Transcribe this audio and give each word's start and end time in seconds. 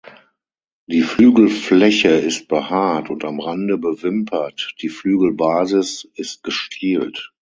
Die 0.87 1.03
Flügelfläche 1.03 2.07
ist 2.09 2.47
behaart 2.47 3.11
und 3.11 3.23
am 3.23 3.39
Rande 3.39 3.77
bewimpert, 3.77 4.73
die 4.81 4.89
Flügelbasis 4.89 6.09
ist 6.15 6.41
gestielt. 6.41 7.29